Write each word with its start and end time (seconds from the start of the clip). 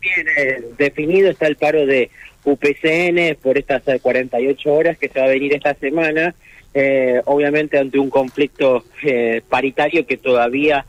Bien, 0.00 0.26
eh, 0.36 0.62
definido 0.78 1.30
está 1.30 1.46
el 1.46 1.56
paro 1.56 1.84
de 1.84 2.10
UPCN 2.44 3.36
por 3.42 3.58
estas 3.58 3.82
48 4.00 4.72
horas 4.72 4.98
que 4.98 5.08
se 5.08 5.20
va 5.20 5.26
a 5.26 5.28
venir 5.28 5.54
esta 5.54 5.74
semana, 5.74 6.34
eh, 6.72 7.20
obviamente 7.26 7.78
ante 7.78 7.98
un 7.98 8.08
conflicto 8.08 8.84
eh, 9.02 9.42
paritario 9.48 10.06
que 10.06 10.16
todavía 10.16 10.86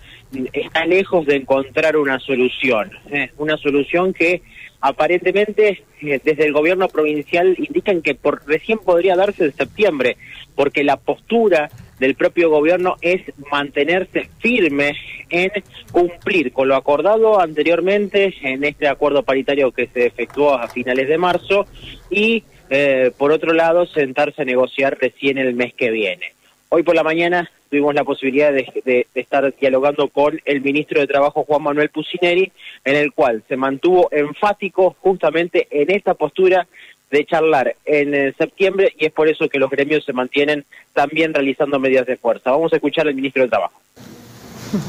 está 0.53 0.85
lejos 0.85 1.25
de 1.25 1.35
encontrar 1.35 1.97
una 1.97 2.19
solución, 2.19 2.91
una 3.37 3.57
solución 3.57 4.13
que 4.13 4.41
aparentemente 4.79 5.83
desde 6.01 6.45
el 6.45 6.53
gobierno 6.53 6.87
provincial 6.87 7.53
indican 7.57 8.01
que 8.01 8.15
por 8.15 8.47
recién 8.47 8.79
podría 8.79 9.17
darse 9.17 9.43
en 9.43 9.53
septiembre, 9.53 10.15
porque 10.55 10.85
la 10.85 10.95
postura 10.95 11.69
del 12.01 12.15
propio 12.15 12.49
gobierno 12.49 12.97
es 12.99 13.21
mantenerse 13.51 14.27
firme 14.39 14.97
en 15.29 15.51
cumplir 15.91 16.51
con 16.51 16.67
lo 16.67 16.75
acordado 16.75 17.39
anteriormente 17.39 18.33
en 18.41 18.63
este 18.63 18.87
acuerdo 18.87 19.21
paritario 19.21 19.71
que 19.71 19.85
se 19.85 20.07
efectuó 20.07 20.55
a 20.55 20.67
finales 20.67 21.07
de 21.07 21.19
marzo 21.19 21.67
y 22.09 22.43
eh, 22.71 23.11
por 23.15 23.31
otro 23.31 23.53
lado 23.53 23.85
sentarse 23.85 24.41
a 24.41 24.45
negociar 24.45 24.97
recién 24.99 25.37
el 25.37 25.53
mes 25.53 25.75
que 25.75 25.91
viene. 25.91 26.33
Hoy 26.69 26.81
por 26.81 26.95
la 26.95 27.03
mañana 27.03 27.51
tuvimos 27.69 27.93
la 27.93 28.03
posibilidad 28.03 28.51
de, 28.51 29.05
estar 29.13 29.53
dialogando 29.59 30.07
con 30.07 30.41
el 30.43 30.61
ministro 30.61 31.01
de 31.01 31.07
Trabajo 31.07 31.43
Juan 31.43 31.61
Manuel 31.61 31.89
Pucineri, 31.89 32.51
en 32.83 32.95
el 32.95 33.13
cual 33.13 33.43
se 33.47 33.57
mantuvo 33.57 34.09
enfático 34.11 34.95
justamente 35.01 35.67
en 35.69 35.91
esta 35.91 36.15
postura 36.15 36.67
de 37.11 37.25
charlar 37.25 37.75
en 37.85 38.15
eh, 38.15 38.33
septiembre 38.37 38.93
y 38.97 39.05
es 39.05 39.11
por 39.11 39.27
eso 39.27 39.49
que 39.49 39.59
los 39.59 39.69
gremios 39.69 40.03
se 40.05 40.13
mantienen 40.13 40.65
también 40.93 41.33
realizando 41.33 41.79
medidas 41.79 42.07
de 42.07 42.17
fuerza. 42.17 42.51
Vamos 42.51 42.71
a 42.73 42.77
escuchar 42.77 43.07
al 43.07 43.15
ministro 43.15 43.43
de 43.43 43.49
Trabajo. 43.49 43.79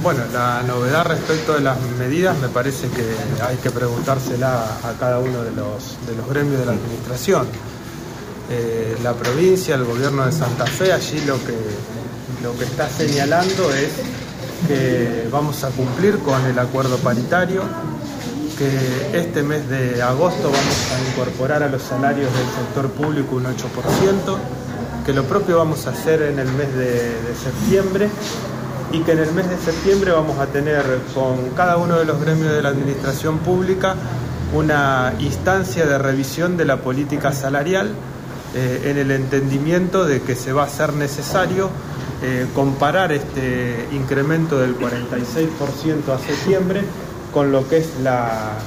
Bueno, 0.01 0.21
la 0.33 0.63
novedad 0.63 1.05
respecto 1.07 1.55
de 1.55 1.61
las 1.61 1.81
medidas 1.99 2.39
me 2.39 2.49
parece 2.49 2.89
que 2.89 3.03
hay 3.43 3.57
que 3.57 3.71
preguntársela 3.71 4.63
a 4.63 4.97
cada 4.99 5.19
uno 5.19 5.43
de 5.43 5.51
los, 5.51 6.07
de 6.07 6.15
los 6.15 6.29
gremios 6.29 6.61
de 6.61 6.67
la 6.67 6.73
administración. 6.73 7.49
Eh, 8.49 8.97
la 9.03 9.15
provincia, 9.15 9.75
el 9.75 9.85
gobierno 9.85 10.25
de 10.25 10.31
Santa 10.31 10.67
Fe, 10.67 10.93
allí 10.93 11.21
lo 11.27 11.35
que, 11.45 11.57
lo 12.45 12.57
que 12.57 12.65
está 12.65 12.89
señalando 12.89 13.73
es 13.73 13.91
que 14.69 15.27
vamos 15.33 15.65
a 15.65 15.71
cumplir 15.71 16.19
con 16.19 16.45
el 16.47 16.59
acuerdo 16.59 16.97
paritario, 16.99 17.63
este 19.13 19.43
mes 19.43 19.69
de 19.69 20.03
agosto 20.03 20.45
vamos 20.45 20.93
a 20.93 21.11
incorporar 21.11 21.63
a 21.63 21.69
los 21.69 21.83
salarios 21.83 22.31
del 22.33 22.47
sector 22.47 22.91
público 22.91 23.37
un 23.37 23.45
8%, 23.45 23.57
que 25.05 25.13
lo 25.13 25.25
propio 25.25 25.59
vamos 25.59 25.87
a 25.87 25.91
hacer 25.91 26.23
en 26.23 26.39
el 26.39 26.49
mes 26.53 26.75
de, 26.75 27.13
septiembre 27.35 28.09
y 28.93 29.01
que 29.01 29.13
en 29.13 29.19
el 29.21 29.33
mes 29.33 29.49
de 29.49 29.57
septiembre 29.57 30.13
vamos 30.13 30.39
a 30.39 30.47
tener 30.47 30.85
con 31.15 31.51
cada 31.57 31.77
uno 31.77 31.99
de 31.99 32.05
los 32.05 32.21
gremios 32.21 32.53
de 32.53 32.63
la 32.63 32.69
administración 32.69 33.39
pública 33.39 33.95
una 34.55 35.15
instancia 35.19 35.87
de 35.87 35.99
revisión 35.99 36.57
de 36.57 36.67
la 36.67 36.77
política 36.77 37.33
salarial 37.33 37.93
eh, 38.55 38.83
en 38.85 38.99
el 38.99 39.11
entendimiento 39.11 40.05
de 40.05 40.21
que 40.21 40.35
se 40.35 40.53
va 40.53 40.65
a 40.65 40.69
ser 40.69 40.93
necesario 40.93 41.71
eh, 42.23 42.47
comparar 42.55 43.13
este 43.13 43.89
incremento 43.93 44.59
del 44.59 44.79
46% 44.79 46.15
a 46.15 46.19
septiembre 46.19 46.83
con 47.33 47.51
lo 47.51 47.69
que 47.69 47.79
es 47.79 47.89
la, 48.03 48.59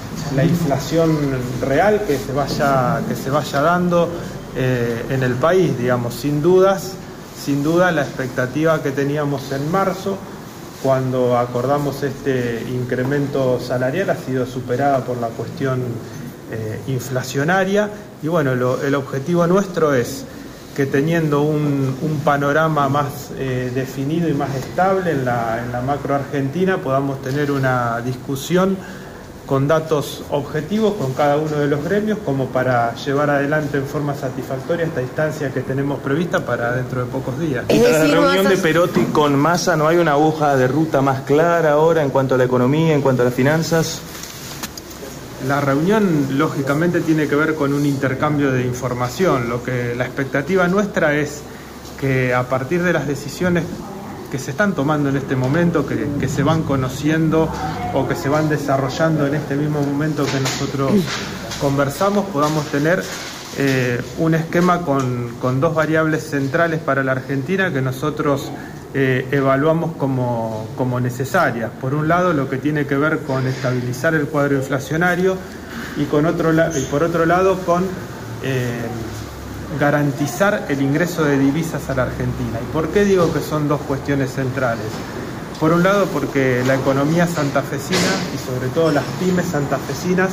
inflación 0.44 1.18
real 1.62 2.02
que 2.06 2.18
se 2.18 2.34
vaya, 2.34 3.02
que 3.08 3.16
se 3.16 3.30
vaya 3.30 3.62
dando 3.62 4.10
eh, 4.56 5.06
en 5.10 5.24
el 5.24 5.36
país, 5.36 5.78
digamos, 5.78 6.16
sin 6.16 6.42
dudas, 6.42 6.94
sin 7.42 7.64
duda 7.64 7.92
la 7.92 8.02
expectativa 8.02 8.82
que 8.82 8.92
teníamos 8.92 9.52
en 9.52 9.72
marzo 9.72 10.18
cuando 10.82 11.38
acordamos 11.38 12.04
este 12.04 12.64
incremento 12.70 13.60
salarial 13.60 14.10
ha 14.12 14.16
sido 14.16 14.46
superada 14.46 15.04
por 15.04 15.18
la 15.18 15.30
cuestión 15.30 15.82
eh, 16.52 16.80
inflacionaria. 16.88 17.90
Y 18.22 18.28
bueno, 18.28 18.52
el 18.52 18.96
objetivo 18.96 19.48
nuestro 19.48 19.94
es 19.94 20.26
que 20.76 20.86
teniendo 20.86 21.42
un, 21.42 21.96
panorama 22.24 22.90
más 22.90 23.32
eh, 23.38 23.72
definido 23.74 24.28
y 24.28 24.34
más 24.34 24.54
estable 24.56 25.12
en 25.12 25.26
la, 25.26 25.62
en 25.64 25.72
la 25.72 25.82
macro 25.82 26.16
argentina 26.16 26.78
podamos 26.78 27.22
tener 27.22 27.52
una 27.52 28.02
discusión 28.02 28.78
con 29.46 29.68
datos 29.68 30.24
objetivos 30.32 30.96
con 30.96 31.14
cada 31.14 31.38
uno 31.38 31.58
de 31.58 31.68
los 31.68 31.84
gremios 31.84 32.18
como 32.26 32.48
para 32.48 32.96
llevar 32.96 33.30
adelante 33.30 33.78
en 33.78 33.86
forma 33.86 34.16
satisfactoria 34.16 34.86
esta 34.86 35.02
instancia 35.02 35.52
que 35.52 35.62
tenemos 35.62 36.00
prevista 36.00 36.46
para 36.46 36.72
dentro 36.74 37.06
de 37.06 37.12
pocos 37.12 37.40
días. 37.40 37.66
Y 37.70 37.80
tras 37.80 38.10
la 38.10 38.16
reunión 38.16 38.48
de 38.48 38.58
Perotti 38.58 39.06
con 39.06 39.36
Massa, 39.36 39.76
¿no 39.76 39.88
hay 39.88 39.98
una 39.98 40.14
aguja 40.14 40.56
de 40.56 40.68
ruta 40.68 41.02
más 41.02 41.22
clara 41.22 41.74
ahora 41.74 42.02
en 42.02 42.10
cuanto 42.10 42.36
a 42.36 42.38
la 42.38 42.46
economía, 42.46 42.94
en 42.94 43.02
cuanto 43.02 43.22
a 43.22 43.26
las 43.26 43.34
finanzas? 43.34 44.02
La 45.48 45.62
reunión 45.62 46.40
lógicamente 46.40 47.02
tiene 47.02 47.28
que 47.28 47.36
ver 47.36 47.56
con 47.56 47.74
un 47.74 47.86
intercambio 47.86 48.52
de 48.52 48.66
información. 48.66 49.48
Lo 49.48 49.64
que 49.64 49.94
la 49.96 50.06
expectativa 50.06 50.68
nuestra 50.68 51.14
es 51.16 51.42
que 52.00 52.34
a 52.34 52.50
partir 52.50 52.82
de 52.82 52.94
las 52.94 53.08
decisiones 53.08 53.64
que 54.32 54.40
se 54.40 54.52
están 54.52 54.74
tomando 54.74 55.10
en 55.10 55.18
este 55.18 55.36
momento, 55.36 55.86
que, 55.86 56.28
se 56.28 56.44
van 56.44 56.64
conociendo 56.64 57.50
o 57.94 58.08
que 58.08 58.16
se 58.16 58.28
van 58.28 58.50
desarrollando 58.50 59.28
en 59.28 59.36
este 59.36 59.56
mismo 59.56 59.82
momento 59.82 60.26
que 60.26 60.40
nosotros 60.40 60.92
conversamos, 61.62 62.26
podamos 62.26 62.66
tener 62.66 63.04
eh, 63.58 64.02
un 64.18 64.34
esquema 64.34 64.82
con, 64.82 65.36
con, 65.40 65.62
dos 65.62 65.76
variables 65.76 66.24
centrales 66.24 66.80
para 66.80 67.04
la 67.04 67.14
Argentina 67.14 67.72
que 67.72 67.82
nosotros 67.82 68.52
eh, 68.98 69.28
evaluamos 69.32 69.98
como, 69.98 70.70
como, 70.78 71.02
necesarias. 71.02 71.70
Por 71.82 71.94
un 71.94 72.08
lado, 72.08 72.32
lo 72.32 72.50
que 72.50 72.58
tiene 72.58 72.88
que 72.88 72.96
ver 72.96 73.20
con 73.20 73.46
estabilizar 73.46 74.16
el 74.16 74.26
cuadro 74.28 74.56
inflacionario 74.56 75.36
y, 75.98 76.06
con 76.06 76.26
otro, 76.26 76.54
y 76.54 76.82
por 76.84 77.04
otro 77.04 77.26
lado, 77.26 77.60
con 77.66 77.84
eh, 78.42 78.86
garantizar 79.78 80.68
el 80.70 80.82
ingreso 80.82 81.26
de 81.26 81.38
divisas 81.38 81.90
a 81.90 81.96
la 81.96 82.04
Argentina. 82.04 82.58
¿Y 82.62 82.72
por 82.72 82.88
qué 82.88 83.04
digo 83.04 83.34
que 83.34 83.42
son 83.42 83.68
dos 83.68 83.82
cuestiones 83.82 84.32
centrales? 84.32 84.88
Por 85.60 85.74
un 85.74 85.84
lado, 85.84 86.06
porque 86.14 86.64
la 86.66 86.76
economía 86.76 87.28
santafesina 87.28 88.00
y 88.34 88.38
sobre 88.38 88.70
todo 88.70 88.94
las 88.94 89.04
pymes 89.20 89.48
santafesinas 89.48 90.30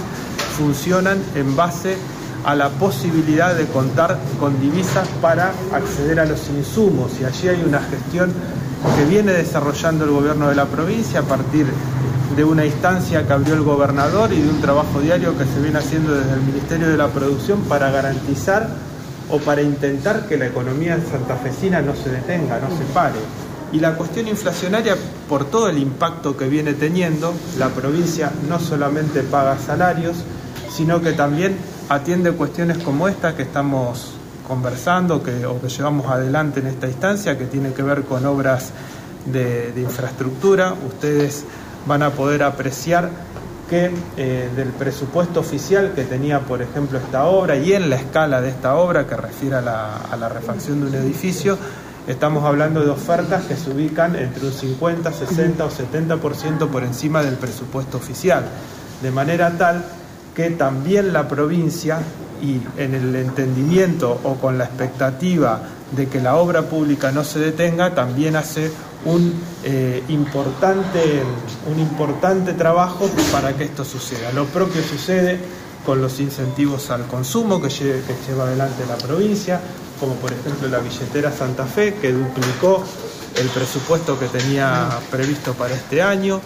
funcionan 0.56 1.20
en 1.34 1.56
base 1.56 1.94
a 1.94 2.21
la 2.54 2.68
posibilidad 2.70 3.54
de 3.54 3.66
contar 3.66 4.18
con 4.38 4.60
divisas 4.60 5.08
para 5.20 5.52
acceder 5.72 6.20
a 6.20 6.24
los 6.24 6.48
insumos 6.48 7.12
y 7.20 7.24
allí 7.24 7.48
hay 7.48 7.62
una 7.64 7.80
gestión 7.80 8.32
que 8.96 9.04
viene 9.04 9.32
desarrollando 9.32 10.04
el 10.04 10.10
gobierno 10.10 10.48
de 10.48 10.56
la 10.56 10.66
provincia 10.66 11.20
a 11.20 11.22
partir 11.22 11.66
de 12.36 12.44
una 12.44 12.64
instancia 12.64 13.26
que 13.26 13.32
abrió 13.32 13.54
el 13.54 13.62
gobernador 13.62 14.32
y 14.32 14.40
de 14.40 14.48
un 14.48 14.60
trabajo 14.60 15.00
diario 15.00 15.36
que 15.38 15.44
se 15.44 15.60
viene 15.60 15.78
haciendo 15.78 16.14
desde 16.14 16.32
el 16.32 16.40
Ministerio 16.40 16.88
de 16.88 16.96
la 16.96 17.08
Producción 17.08 17.60
para 17.62 17.90
garantizar 17.90 18.68
o 19.30 19.38
para 19.38 19.62
intentar 19.62 20.26
que 20.26 20.36
la 20.36 20.46
economía 20.46 20.98
santafesina 21.10 21.80
no 21.80 21.94
se 21.94 22.10
detenga, 22.10 22.58
no 22.58 22.76
se 22.76 22.84
pare. 22.92 23.18
Y 23.72 23.80
la 23.80 23.94
cuestión 23.94 24.28
inflacionaria, 24.28 24.96
por 25.28 25.46
todo 25.46 25.68
el 25.68 25.78
impacto 25.78 26.36
que 26.36 26.48
viene 26.48 26.74
teniendo, 26.74 27.32
la 27.58 27.68
provincia 27.68 28.30
no 28.48 28.58
solamente 28.58 29.22
paga 29.22 29.58
salarios, 29.58 30.16
sino 30.70 31.00
que 31.00 31.12
también 31.12 31.56
atiende 31.88 32.32
cuestiones 32.32 32.78
como 32.78 33.08
esta 33.08 33.34
que 33.34 33.42
estamos 33.42 34.14
conversando 34.46 35.22
que, 35.22 35.46
o 35.46 35.60
que 35.60 35.68
llevamos 35.68 36.06
adelante 36.10 36.60
en 36.60 36.66
esta 36.66 36.86
instancia, 36.86 37.38
que 37.38 37.46
tiene 37.46 37.72
que 37.72 37.82
ver 37.82 38.02
con 38.02 38.24
obras 38.26 38.72
de, 39.26 39.72
infraestructura. 39.76 40.74
Ustedes 40.86 41.44
van 41.86 42.02
a 42.02 42.10
poder 42.10 42.42
apreciar 42.42 43.10
que 43.68 43.90
eh, 44.16 44.50
del 44.54 44.68
presupuesto 44.68 45.40
oficial 45.40 45.92
que 45.94 46.04
tenía, 46.04 46.40
por 46.40 46.60
ejemplo, 46.60 46.98
esta 46.98 47.24
obra 47.24 47.56
y 47.56 47.72
en 47.72 47.88
la 47.88 47.96
escala 47.96 48.40
de 48.40 48.50
esta 48.50 48.76
obra 48.76 49.06
que 49.06 49.16
refiere 49.16 49.56
a 49.56 49.62
la, 49.62 49.96
a 49.96 50.16
la 50.16 50.28
refacción 50.28 50.80
de 50.80 50.88
un 50.88 50.94
edificio, 50.94 51.56
estamos 52.06 52.44
hablando 52.44 52.84
de 52.84 52.90
ofertas 52.90 53.44
que 53.44 53.56
se 53.56 53.70
ubican 53.70 54.16
entre 54.16 54.46
un 54.46 54.52
50, 54.52 55.12
60 55.12 55.64
o 55.64 55.70
70% 55.70 56.68
por 56.68 56.82
encima 56.82 57.22
del 57.22 57.36
presupuesto 57.36 57.96
oficial, 57.96 58.44
de 59.00 59.10
manera 59.10 59.56
tal 59.56 59.84
que 60.34 60.50
también 60.50 61.12
la 61.12 61.28
provincia 61.28 62.00
y 62.42 62.60
en 62.80 62.94
el 62.94 63.14
entendimiento 63.14 64.20
o 64.24 64.34
con 64.34 64.58
la 64.58 64.64
expectativa 64.64 65.62
de 65.92 66.08
que 66.08 66.20
la 66.20 66.36
obra 66.36 66.62
pública 66.62 67.12
no 67.12 67.22
se 67.22 67.38
detenga, 67.38 67.94
también 67.94 68.36
hace 68.36 68.70
un, 69.04 69.34
eh, 69.64 70.02
importante, 70.08 71.22
un 71.70 71.78
importante 71.78 72.54
trabajo 72.54 73.08
para 73.30 73.54
que 73.54 73.64
esto 73.64 73.84
suceda. 73.84 74.32
Lo 74.32 74.46
propio 74.46 74.82
sucede 74.82 75.38
con 75.84 76.00
los 76.00 76.18
incentivos 76.20 76.90
al 76.90 77.06
consumo 77.06 77.60
que, 77.60 77.68
que 77.68 78.16
lleva 78.26 78.44
adelante 78.44 78.84
la 78.88 78.96
provincia, 78.96 79.60
como 80.00 80.14
por 80.14 80.32
ejemplo 80.32 80.68
la 80.68 80.78
billetera 80.78 81.30
Santa 81.30 81.66
Fe, 81.66 81.94
que 81.94 82.12
duplicó 82.12 82.82
el 83.36 83.48
presupuesto 83.48 84.18
que 84.18 84.26
tenía 84.26 84.88
previsto 85.10 85.52
para 85.54 85.74
este 85.74 86.02
año, 86.02 86.40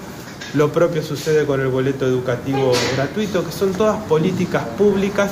lo 0.57 0.73
propio 0.73 1.03
sucede 1.03 1.45
con 1.45 1.61
el 1.61 1.69
boleto 1.69 2.07
educativo 2.07 2.73
gratuito, 2.97 3.45
que 3.45 3.53
son 3.53 3.73
todas 3.73 3.99
políticas 4.05 4.65
públicas 4.79 5.31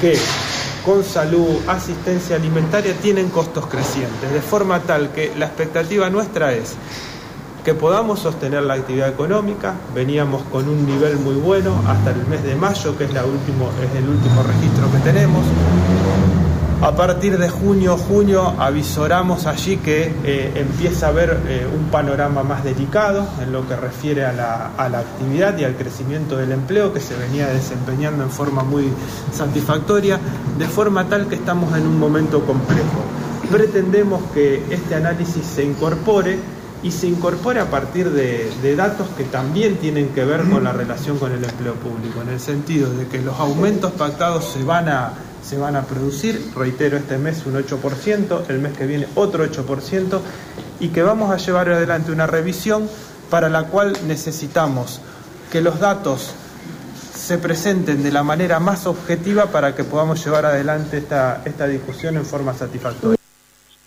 que 0.00 0.18
con 0.84 1.04
salud, 1.04 1.56
asistencia 1.68 2.36
alimentaria 2.36 2.92
tienen 2.94 3.28
costos 3.28 3.66
crecientes, 3.66 4.32
de 4.32 4.40
forma 4.40 4.80
tal 4.80 5.12
que 5.12 5.32
la 5.36 5.46
expectativa 5.46 6.10
nuestra 6.10 6.52
es 6.52 6.74
que 7.64 7.74
podamos 7.74 8.20
sostener 8.20 8.62
la 8.62 8.74
actividad 8.74 9.08
económica. 9.08 9.74
Veníamos 9.92 10.42
con 10.52 10.68
un 10.68 10.86
nivel 10.86 11.16
muy 11.16 11.34
bueno 11.34 11.82
hasta 11.88 12.10
el 12.10 12.24
mes 12.28 12.44
de 12.44 12.54
mayo, 12.54 12.96
que 12.96 13.04
es, 13.04 13.12
la 13.12 13.24
último, 13.24 13.70
es 13.82 13.98
el 13.98 14.08
último 14.08 14.42
registro 14.44 14.90
que 14.92 14.98
tenemos. 14.98 15.44
A 16.82 16.94
partir 16.94 17.38
de 17.38 17.48
junio, 17.48 17.96
junio, 17.96 18.52
avisoramos 18.58 19.46
allí 19.46 19.78
que 19.78 20.12
eh, 20.24 20.52
empieza 20.56 21.06
a 21.06 21.08
haber 21.08 21.40
eh, 21.48 21.66
un 21.74 21.86
panorama 21.86 22.42
más 22.42 22.64
delicado 22.64 23.26
en 23.40 23.50
lo 23.50 23.66
que 23.66 23.74
refiere 23.76 24.26
a 24.26 24.32
la, 24.34 24.72
a 24.76 24.90
la, 24.90 24.98
actividad 24.98 25.56
y 25.56 25.64
al 25.64 25.74
crecimiento 25.74 26.36
del 26.36 26.52
empleo 26.52 26.92
que 26.92 27.00
se 27.00 27.16
venía 27.16 27.46
desempeñando 27.46 28.24
en 28.24 28.30
forma 28.30 28.62
muy 28.62 28.92
satisfactoria, 29.32 30.20
de 30.58 30.66
forma 30.66 31.08
tal 31.08 31.28
que 31.28 31.36
estamos 31.36 31.74
en 31.78 31.86
un 31.86 31.98
momento 31.98 32.44
complejo. 32.44 33.04
Pretendemos 33.50 34.22
que 34.34 34.62
este 34.68 34.96
análisis 34.96 35.46
se 35.46 35.64
incorpore 35.64 36.38
y 36.82 36.90
se 36.90 37.06
incorpore 37.06 37.58
a 37.58 37.70
partir 37.70 38.10
de, 38.10 38.52
de 38.62 38.76
datos 38.76 39.08
que 39.16 39.24
también 39.24 39.76
tienen 39.76 40.10
que 40.10 40.26
ver 40.26 40.42
con 40.42 40.64
la 40.64 40.72
relación 40.72 41.18
con 41.18 41.32
el 41.32 41.42
empleo 41.42 41.74
público, 41.74 42.20
en 42.20 42.28
el 42.28 42.38
sentido 42.38 42.92
de 42.92 43.06
que 43.06 43.22
los 43.22 43.40
aumentos 43.40 43.92
pactados 43.92 44.44
se 44.44 44.62
van 44.62 44.90
a 44.90 45.12
se 45.46 45.58
van 45.58 45.76
a 45.76 45.84
producir, 45.84 46.40
reitero, 46.56 46.96
este 46.96 47.18
mes 47.18 47.46
un 47.46 47.54
8%, 47.54 48.50
el 48.50 48.58
mes 48.58 48.76
que 48.76 48.86
viene 48.86 49.06
otro 49.14 49.44
8%, 49.44 50.20
y 50.80 50.88
que 50.88 51.02
vamos 51.02 51.30
a 51.30 51.36
llevar 51.36 51.68
adelante 51.70 52.10
una 52.10 52.26
revisión 52.26 52.88
para 53.30 53.48
la 53.48 53.64
cual 53.68 53.96
necesitamos 54.08 55.00
que 55.52 55.60
los 55.60 55.78
datos 55.78 56.34
se 57.14 57.38
presenten 57.38 58.02
de 58.02 58.10
la 58.10 58.24
manera 58.24 58.58
más 58.58 58.86
objetiva 58.86 59.46
para 59.46 59.74
que 59.74 59.84
podamos 59.84 60.24
llevar 60.24 60.46
adelante 60.46 60.98
esta, 60.98 61.42
esta 61.44 61.68
discusión 61.68 62.16
en 62.16 62.24
forma 62.24 62.52
satisfactoria. 62.52 63.16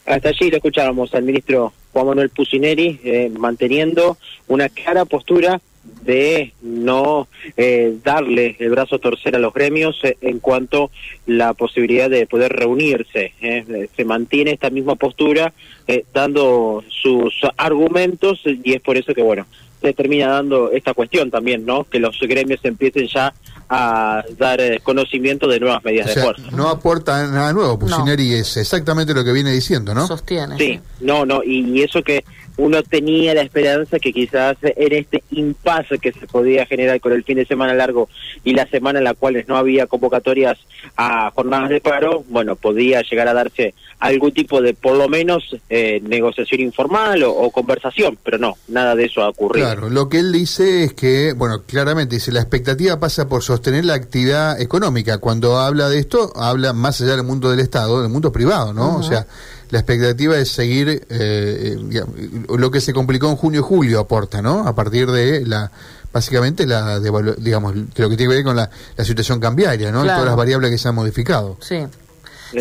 Hasta 0.06 0.30
allí 0.30 0.50
lo 0.50 0.58
escuchábamos 0.58 1.14
al 1.14 1.24
ministro 1.24 1.74
Juan 1.92 2.08
Manuel 2.08 2.30
Pusineri 2.30 3.00
eh, 3.04 3.32
manteniendo 3.38 4.18
una 4.48 4.70
clara 4.70 5.06
postura 5.06 5.60
de 6.02 6.54
no 6.62 7.28
eh, 7.58 7.98
darle 8.04 8.56
el 8.60 8.70
brazo 8.70 8.96
a 8.96 9.00
torcer 9.00 9.36
a 9.36 9.40
los 9.40 9.54
gremios 9.54 10.00
eh, 10.04 10.18
en 10.22 10.40
cuanto 10.40 10.92
la 11.26 11.54
posibilidad 11.54 12.10
de 12.10 12.28
poder 12.28 12.54
reunirse. 12.54 13.34
Eh. 13.42 13.90
Se 13.96 14.06
mantiene 14.06 14.52
esta 14.52 14.70
misma 14.70 14.96
postura 14.96 15.54
eh, 15.88 16.06
dando 16.14 16.84
sus 16.90 17.34
argumentos 17.58 18.42
y 18.46 18.74
es 18.74 18.82
por 18.82 18.98
eso 18.98 19.14
que, 19.14 19.22
bueno, 19.22 19.46
se 19.82 19.94
termina 19.94 20.28
dando 20.28 20.72
esta 20.72 20.94
cuestión 20.94 21.32
también, 21.32 21.66
¿no? 21.66 21.86
Que 21.86 22.00
los 22.00 22.20
gremios 22.20 22.60
empiecen 22.64 23.08
ya 23.08 23.34
a 23.70 24.24
dar 24.38 24.60
eh, 24.60 24.80
conocimiento 24.82 25.48
de 25.48 25.60
nuevas 25.60 25.84
medidas 25.84 26.10
O 26.10 26.14
sea, 26.14 26.22
de 26.22 26.26
fuerza. 26.34 26.56
no 26.56 26.68
aporta 26.70 27.28
nada 27.28 27.54
nuevo, 27.54 27.78
Pusineri 27.78 28.34
es 28.34 28.58
exactamente 28.58 29.14
lo 29.14 29.24
que 29.24 29.32
viene 29.32 29.52
diciendo, 29.52 29.94
¿no? 29.94 30.08
Sostiene. 30.08 30.58
Sí, 30.58 30.80
no, 31.02 31.26
no, 31.26 31.44
y, 31.44 31.70
y 31.72 31.84
eso 31.84 32.02
que 32.02 32.26
uno 32.60 32.84
tenía 32.84 33.34
la 33.34 33.42
esperanza 33.42 34.00
que 34.00 34.12
quizás 34.12 34.58
en 34.62 34.94
este 34.94 35.24
impasse 35.32 35.98
que 35.98 36.12
se 36.12 36.28
podía 36.28 36.66
generar 36.66 37.00
con 37.00 37.14
el 37.14 37.24
fin 37.24 37.38
de 37.38 37.46
semana 37.46 37.74
largo 37.74 38.10
y 38.44 38.54
la 38.54 38.68
semana 38.68 39.00
en 39.00 39.06
la 39.06 39.14
cual 39.14 39.44
no 39.48 39.56
había 39.56 39.88
convocatorias 39.88 40.58
a 40.98 41.32
jornadas 41.32 41.70
de 41.70 41.80
paro, 41.80 42.26
bueno, 42.28 42.58
podía 42.58 43.02
llegar 43.02 43.30
a 43.30 43.34
darse 43.34 43.74
algún 44.00 44.34
tipo 44.34 44.62
de, 44.62 44.74
por 44.74 44.98
lo 44.98 45.08
menos, 45.08 45.56
eh, 45.70 46.02
negociación 46.04 46.62
informal 46.62 47.24
o, 47.24 47.32
o 47.32 47.50
conversación, 47.52 48.18
pero 48.24 48.38
no, 48.38 48.58
nada 48.68 48.96
de 48.96 49.06
eso 49.06 49.22
ha 49.22 49.30
ocurrido. 49.30 49.66
Claro, 49.66 49.90
lo 49.90 50.10
que 50.10 50.20
él 50.20 50.32
dice 50.32 50.84
es 50.84 50.94
que, 50.94 51.34
bueno, 51.34 51.64
claramente 51.66 52.16
dice, 52.16 52.32
la 52.32 52.42
expectativa 52.42 53.00
pasa 53.00 53.30
por 53.30 53.42
sostener 53.42 53.86
la 53.86 53.94
actividad 53.94 54.60
económica. 54.60 55.18
Cuando 55.20 55.60
habla 55.60 55.90
de 55.90 56.00
esto, 56.00 56.32
habla 56.36 56.74
más 56.74 57.00
allá 57.02 57.16
del 57.16 57.26
mundo 57.26 57.50
del 57.50 57.60
Estado, 57.62 58.02
del 58.02 58.12
mundo 58.12 58.32
privado, 58.32 58.74
¿no? 58.74 58.98
O 58.98 59.04
sea, 59.04 59.28
la 59.70 59.80
expectativa 59.80 60.38
es 60.38 60.50
seguir 60.52 61.06
eh, 61.10 61.78
digamos, 61.80 62.16
lo 62.58 62.72
que 62.72 62.82
se 62.82 62.94
complicó 62.94 63.28
en 63.30 63.36
junio 63.36 63.62
y 63.62 63.64
julio 63.64 64.00
aporta, 64.00 64.42
¿no? 64.42 64.68
A 64.68 64.74
partir 64.76 65.10
de 65.12 65.46
la 65.46 65.72
básicamente 66.12 66.66
la 66.66 67.00
devalu- 67.00 67.36
digamos 67.36 67.76
de 67.76 67.82
lo 68.04 68.10
que 68.10 68.18
tiene 68.18 68.32
que 68.32 68.38
ver 68.38 68.44
con 68.44 68.56
la, 68.56 68.70
la 68.98 69.06
situación 69.06 69.40
cambiaria, 69.40 69.92
¿no? 69.92 70.04
Y 70.04 70.08
todas 70.08 70.26
las 70.26 70.36
variables 70.36 70.72
que 70.72 70.78
se 70.78 70.88
han 70.88 70.96
modificado. 70.96 71.58
Sí. 71.62 71.86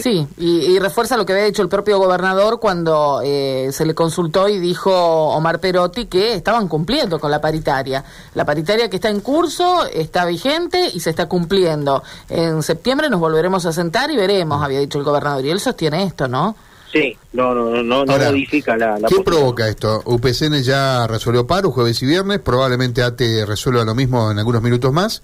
Sí, 0.03 0.29
y, 0.37 0.67
y 0.67 0.79
refuerza 0.79 1.17
lo 1.17 1.25
que 1.25 1.33
había 1.33 1.47
dicho 1.47 1.63
el 1.63 1.71
propio 1.71 1.97
gobernador 1.99 2.61
cuando 2.61 3.23
eh, 3.25 3.71
se 3.73 3.87
le 3.87 3.95
consultó 3.95 4.47
y 4.47 4.59
dijo 4.59 4.91
Omar 4.93 5.61
Perotti 5.61 6.05
que 6.05 6.35
estaban 6.35 6.69
cumpliendo 6.69 7.19
con 7.19 7.31
la 7.31 7.41
paritaria. 7.41 8.05
La 8.35 8.45
paritaria 8.45 8.91
que 8.91 8.97
está 8.97 9.09
en 9.09 9.21
curso 9.21 9.87
está 9.87 10.27
vigente 10.27 10.91
y 10.93 11.01
se 11.01 11.09
está 11.09 11.25
cumpliendo. 11.25 12.03
En 12.29 12.63
septiembre 12.63 13.09
nos 13.09 13.19
volveremos 13.19 13.65
a 13.65 13.73
sentar 13.73 14.11
y 14.11 14.17
veremos, 14.17 14.63
había 14.63 14.81
dicho 14.81 14.99
el 14.99 15.05
gobernador. 15.05 15.43
Y 15.47 15.51
él 15.53 15.59
sostiene 15.59 16.03
esto, 16.05 16.29
¿no? 16.29 16.55
Sí, 16.93 17.17
no, 17.33 17.55
no, 17.55 17.71
no, 17.71 17.83
no, 17.83 18.13
Ahora, 18.13 18.31
modifica 18.31 18.77
la, 18.77 18.99
la 18.99 19.09
¿Qué 19.09 19.21
provoca 19.21 19.69
esto? 19.69 20.03
UPCN 20.07 20.63
ya 20.63 21.07
resolvió 21.07 21.47
paro 21.47 21.71
jueves 21.71 22.03
y 22.03 22.07
viernes, 22.07 22.41
probablemente 22.41 23.03
ATE 23.03 23.45
resuelva 23.45 23.85
lo 23.85 23.95
mismo 23.95 24.31
en 24.31 24.39
algunos 24.39 24.63
minutos 24.63 24.93
más. 24.93 25.23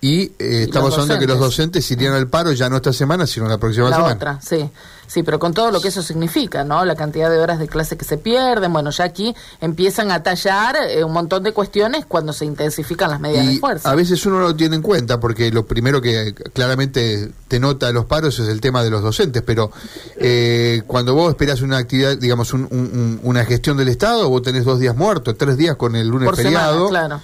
Y 0.00 0.24
eh, 0.38 0.64
estamos 0.64 0.92
hablando 0.92 1.18
que 1.18 1.26
los 1.26 1.38
docentes. 1.38 1.90
irían 1.90 2.12
al 2.12 2.28
paro 2.28 2.52
ya 2.52 2.68
no 2.68 2.76
esta 2.76 2.92
semana, 2.92 3.26
sino 3.26 3.48
la 3.48 3.58
próxima 3.58 3.88
La 3.90 3.96
semana. 3.96 4.14
otra, 4.14 4.40
sí. 4.42 4.70
Sí, 5.08 5.22
pero 5.22 5.38
con 5.38 5.54
todo 5.54 5.70
lo 5.70 5.80
que 5.80 5.88
eso 5.88 6.02
significa, 6.02 6.64
¿no? 6.64 6.84
La 6.84 6.96
cantidad 6.96 7.30
de 7.30 7.38
horas 7.38 7.60
de 7.60 7.68
clase 7.68 7.96
que 7.96 8.04
se 8.04 8.18
pierden. 8.18 8.72
Bueno, 8.72 8.90
ya 8.90 9.04
aquí 9.04 9.34
empiezan 9.60 10.10
a 10.10 10.22
tallar 10.24 10.76
eh, 10.88 11.04
un 11.04 11.12
montón 11.12 11.44
de 11.44 11.52
cuestiones 11.52 12.04
cuando 12.06 12.32
se 12.32 12.44
intensifican 12.44 13.10
las 13.10 13.20
medidas 13.20 13.46
de 13.46 13.58
fuerza. 13.58 13.88
a 13.88 13.94
veces 13.94 14.26
uno 14.26 14.40
no 14.40 14.48
lo 14.48 14.56
tiene 14.56 14.74
en 14.76 14.82
cuenta 14.82 15.20
porque 15.20 15.50
lo 15.52 15.64
primero 15.64 16.02
que 16.02 16.34
claramente 16.52 17.30
te 17.46 17.60
nota 17.60 17.86
de 17.86 17.92
los 17.92 18.04
paros 18.06 18.36
es 18.40 18.48
el 18.48 18.60
tema 18.60 18.82
de 18.82 18.90
los 18.90 19.00
docentes, 19.02 19.42
pero 19.46 19.70
eh, 20.16 20.82
cuando 20.88 21.14
vos 21.14 21.30
esperás 21.30 21.60
una 21.62 21.78
actividad, 21.78 22.16
digamos, 22.18 22.52
un- 22.52 22.66
un- 22.70 22.78
un- 22.92 23.20
una 23.22 23.44
gestión 23.44 23.76
del 23.76 23.88
Estado, 23.88 24.28
vos 24.28 24.42
tenés 24.42 24.64
dos 24.64 24.80
días 24.80 24.96
muertos, 24.96 25.36
tres 25.38 25.56
días 25.56 25.76
con 25.76 25.94
el 25.94 26.08
lunes 26.08 26.26
Por 26.26 26.36
semana, 26.36 26.58
feriado. 26.66 26.88
claro. 26.88 27.20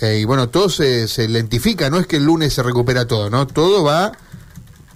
Eh, 0.00 0.18
y 0.20 0.24
bueno, 0.24 0.48
todo 0.48 0.68
se, 0.68 1.08
se 1.08 1.28
lentifica, 1.28 1.90
no 1.90 1.98
es 1.98 2.06
que 2.06 2.16
el 2.16 2.24
lunes 2.24 2.52
se 2.52 2.62
recupera 2.62 3.06
todo, 3.06 3.30
¿no? 3.30 3.46
Todo 3.46 3.84
va, 3.84 4.12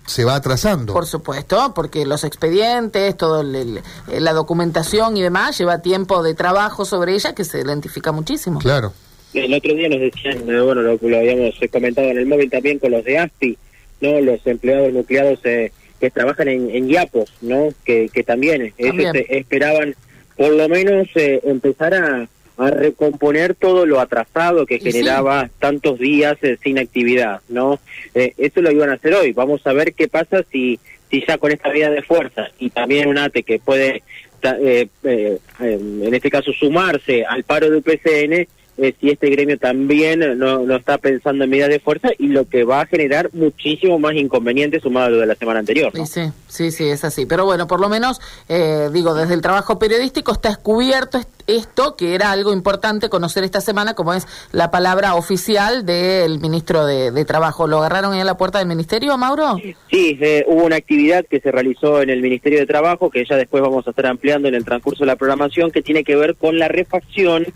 se 0.06 0.24
va 0.24 0.34
atrasando. 0.36 0.92
Por 0.92 1.06
supuesto, 1.06 1.72
porque 1.74 2.06
los 2.06 2.24
expedientes, 2.24 3.16
toda 3.16 3.42
la 3.42 4.32
documentación 4.32 5.16
y 5.16 5.22
demás 5.22 5.58
lleva 5.58 5.82
tiempo 5.82 6.22
de 6.22 6.34
trabajo 6.34 6.84
sobre 6.84 7.14
ella 7.14 7.34
que 7.34 7.44
se 7.44 7.64
lentifica 7.64 8.12
muchísimo. 8.12 8.58
Claro. 8.58 8.92
El 9.32 9.54
otro 9.54 9.74
día 9.74 9.88
nos 9.88 10.00
decían, 10.00 10.38
eh, 10.50 10.60
bueno, 10.60 10.82
lo, 10.82 10.98
lo 11.00 11.16
habíamos 11.16 11.54
eh, 11.60 11.68
comentado 11.68 12.08
en 12.08 12.18
el 12.18 12.26
móvil 12.26 12.50
también 12.50 12.78
con 12.80 12.90
los 12.90 13.04
de 13.04 13.18
ASPI, 13.18 13.58
¿no? 14.00 14.20
Los 14.20 14.44
empleados 14.44 14.92
nucleados 14.92 15.38
eh, 15.44 15.72
que 16.00 16.10
trabajan 16.10 16.48
en, 16.48 16.70
en 16.70 16.88
Yapos, 16.88 17.30
¿no? 17.42 17.68
Que, 17.84 18.08
que 18.12 18.24
también, 18.24 18.62
eh, 18.62 18.74
ellos 18.78 19.14
eh, 19.14 19.26
esperaban 19.28 19.94
por 20.36 20.50
lo 20.52 20.68
menos 20.68 21.06
eh, 21.14 21.40
empezar 21.44 21.94
a, 21.94 22.28
a 22.60 22.70
recomponer 22.70 23.54
todo 23.54 23.86
lo 23.86 24.00
atrasado 24.00 24.66
que 24.66 24.78
sí. 24.78 24.92
generaba 24.92 25.50
tantos 25.58 25.98
días 25.98 26.36
eh, 26.42 26.58
sin 26.62 26.78
actividad, 26.78 27.40
¿no? 27.48 27.80
Eh, 28.14 28.34
eso 28.38 28.60
lo 28.60 28.70
iban 28.70 28.90
a 28.90 28.94
hacer 28.94 29.14
hoy. 29.14 29.32
Vamos 29.32 29.66
a 29.66 29.72
ver 29.72 29.94
qué 29.94 30.08
pasa 30.08 30.44
si, 30.50 30.78
si 31.10 31.24
ya 31.26 31.38
con 31.38 31.52
esta 31.52 31.68
medida 31.68 31.90
de 31.90 32.02
fuerza 32.02 32.48
y 32.58 32.70
también 32.70 33.08
un 33.08 33.18
ATE 33.18 33.42
que 33.42 33.58
puede, 33.58 34.02
eh, 34.42 34.88
eh, 35.04 35.38
eh, 35.60 35.78
en 35.80 36.14
este 36.14 36.30
caso, 36.30 36.52
sumarse 36.52 37.24
al 37.24 37.44
paro 37.44 37.70
de 37.70 37.78
UPCN, 37.78 38.46
eh, 38.80 38.94
si 39.00 39.10
este 39.10 39.28
gremio 39.30 39.58
también 39.58 40.38
no, 40.38 40.60
no 40.60 40.76
está 40.76 40.98
pensando 40.98 41.44
en 41.44 41.50
medidas 41.50 41.68
de 41.68 41.80
fuerza 41.80 42.08
y 42.18 42.28
lo 42.28 42.48
que 42.48 42.64
va 42.64 42.80
a 42.82 42.86
generar 42.86 43.30
muchísimo 43.32 43.98
más 43.98 44.14
inconvenientes 44.14 44.82
sumado 44.82 45.06
a 45.06 45.10
lo 45.10 45.18
de 45.18 45.26
la 45.26 45.34
semana 45.34 45.60
anterior. 45.60 45.92
sí, 46.06 46.30
sí, 46.48 46.70
sí, 46.70 46.88
es 46.88 47.04
así. 47.04 47.26
Pero 47.26 47.44
bueno, 47.44 47.66
por 47.66 47.80
lo 47.80 47.88
menos, 47.88 48.20
eh, 48.48 48.88
digo, 48.92 49.14
desde 49.14 49.34
el 49.34 49.42
trabajo 49.42 49.78
periodístico 49.78 50.32
está 50.32 50.48
descubierto 50.50 51.18
est- 51.18 51.28
esto, 51.46 51.96
que 51.96 52.14
era 52.14 52.30
algo 52.30 52.52
importante 52.52 53.08
conocer 53.08 53.42
esta 53.42 53.60
semana, 53.60 53.94
como 53.94 54.14
es 54.14 54.26
la 54.52 54.70
palabra 54.70 55.14
oficial 55.16 55.84
del 55.84 56.38
ministro 56.38 56.86
de, 56.86 57.10
de 57.10 57.24
Trabajo. 57.24 57.66
¿Lo 57.66 57.78
agarraron 57.78 58.12
ahí 58.12 58.20
a 58.20 58.24
la 58.24 58.36
puerta 58.36 58.58
del 58.60 58.68
ministerio, 58.68 59.16
Mauro? 59.18 59.56
Sí, 59.90 60.16
eh, 60.20 60.44
hubo 60.46 60.64
una 60.64 60.76
actividad 60.76 61.24
que 61.28 61.40
se 61.40 61.50
realizó 61.50 62.02
en 62.02 62.10
el 62.10 62.22
Ministerio 62.22 62.60
de 62.60 62.66
Trabajo, 62.66 63.10
que 63.10 63.24
ya 63.28 63.34
después 63.36 63.62
vamos 63.64 63.84
a 63.86 63.90
estar 63.90 64.06
ampliando 64.06 64.46
en 64.46 64.54
el 64.54 64.64
transcurso 64.64 65.00
de 65.02 65.08
la 65.08 65.16
programación, 65.16 65.72
que 65.72 65.82
tiene 65.82 66.04
que 66.04 66.14
ver 66.14 66.36
con 66.36 66.56
la 66.58 66.68
refacción, 66.68 67.46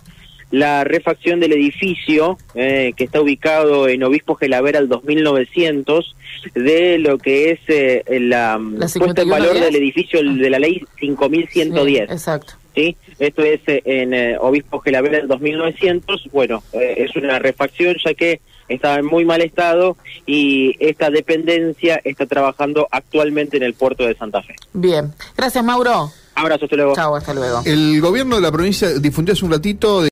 la 0.54 0.84
refacción 0.84 1.40
del 1.40 1.52
edificio 1.52 2.38
eh, 2.54 2.92
que 2.96 3.04
está 3.04 3.20
ubicado 3.20 3.88
en 3.88 4.04
Obispo 4.04 4.36
Gelavera 4.36 4.78
al 4.78 4.88
2900, 4.88 6.14
de 6.54 6.98
lo 6.98 7.18
que 7.18 7.50
es 7.50 7.60
eh, 7.66 8.04
la, 8.20 8.58
mm, 8.58 8.74
La 8.74 8.86
puesta 8.86 9.22
en 9.22 9.30
valor 9.30 9.48
5110. 9.54 9.64
del 9.64 9.76
edificio 9.76 10.22
de 10.22 10.50
la 10.50 10.58
ley 10.60 10.80
5110. 11.00 12.06
Sí, 12.06 12.12
exacto. 12.12 12.54
¿sí? 12.74 12.96
Esto 13.18 13.42
es 13.42 13.60
eh, 13.66 13.82
en 13.84 14.14
eh, 14.14 14.36
Obispo 14.40 14.78
Gelavera 14.80 15.18
del 15.18 15.28
2900. 15.28 16.28
Bueno, 16.32 16.62
eh, 16.72 16.94
es 16.98 17.16
una 17.16 17.40
refacción 17.40 17.96
ya 18.04 18.14
que 18.14 18.40
estaba 18.68 18.96
en 18.96 19.06
muy 19.06 19.24
mal 19.24 19.40
estado 19.42 19.96
y 20.24 20.76
esta 20.80 21.10
dependencia 21.10 22.00
está 22.04 22.26
trabajando 22.26 22.88
actualmente 22.90 23.56
en 23.56 23.64
el 23.64 23.74
puerto 23.74 24.06
de 24.06 24.14
Santa 24.14 24.42
Fe. 24.42 24.54
Bien. 24.72 25.12
Gracias, 25.36 25.64
Mauro. 25.64 26.12
Abrazo, 26.36 26.64
hasta 26.64 26.76
luego. 26.76 26.94
Chao, 26.96 27.14
hasta 27.14 27.32
luego. 27.32 27.62
El 27.64 28.00
gobierno 28.00 28.36
de 28.36 28.42
la 28.42 28.50
provincia 28.50 28.88
difundió 28.98 29.34
hace 29.34 29.44
un 29.44 29.52
ratito 29.52 29.98
de 29.98 30.02